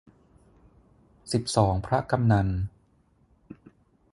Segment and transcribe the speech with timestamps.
[1.31, 2.47] สิบสองพระกำนัล